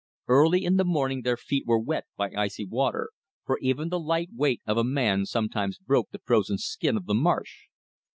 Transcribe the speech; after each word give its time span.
Early 0.27 0.65
in 0.65 0.77
the 0.77 0.83
morning 0.83 1.21
their 1.21 1.37
feet 1.37 1.67
were 1.67 1.77
wet 1.77 2.05
by 2.17 2.31
icy 2.35 2.65
water, 2.65 3.11
for 3.45 3.59
even 3.59 3.89
the 3.89 3.99
light 3.99 4.29
weight 4.33 4.63
of 4.65 4.75
a 4.77 4.83
man 4.83 5.27
sometimes 5.27 5.77
broke 5.77 6.09
the 6.09 6.17
frozen 6.25 6.57
skin 6.57 6.97
of 6.97 7.05
the 7.05 7.13
marsh. 7.13 7.67